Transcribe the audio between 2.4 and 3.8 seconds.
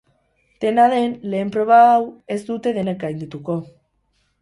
dute denek gaindituko.